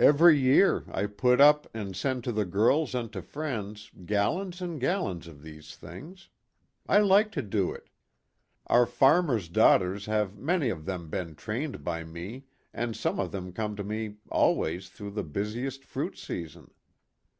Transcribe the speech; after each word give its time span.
Every 0.00 0.36
year 0.36 0.82
I 0.90 1.06
put 1.06 1.40
up 1.40 1.68
and 1.72 1.94
send 1.94 2.24
to 2.24 2.32
the 2.32 2.44
girls 2.44 2.96
and 2.96 3.12
to 3.12 3.22
friends 3.22 3.92
gallons 4.06 4.60
and 4.60 4.80
gallons 4.80 5.28
of 5.28 5.40
these 5.40 5.76
things. 5.76 6.30
I 6.88 6.98
like 6.98 7.30
to 7.30 7.42
do 7.42 7.70
it. 7.72 7.88
Our 8.66 8.86
farmers' 8.86 9.48
daughters 9.48 10.06
have 10.06 10.36
many 10.36 10.68
of 10.68 10.84
them 10.84 11.08
been 11.10 11.36
trained 11.36 11.84
by 11.84 12.02
me 12.02 12.46
and 12.74 12.96
some 12.96 13.20
of 13.20 13.30
them 13.30 13.52
come 13.52 13.76
to 13.76 13.84
me 13.84 14.16
always 14.32 14.88
through 14.88 15.12
the 15.12 15.22
busiest 15.22 15.84
fruit 15.84 16.18
season. 16.18 16.72